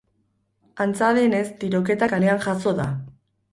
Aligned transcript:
Antza 0.85 1.09
denez, 1.19 1.43
tiroketa 1.65 2.09
kalean 2.17 2.43
jazo 2.49 2.77
da. 2.83 2.91